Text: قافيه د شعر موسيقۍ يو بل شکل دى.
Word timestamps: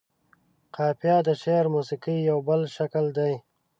قافيه 0.75 1.17
د 1.27 1.29
شعر 1.41 1.65
موسيقۍ 1.75 2.17
يو 2.29 2.37
بل 2.47 2.61
شکل 2.75 3.05
دى. 3.17 3.33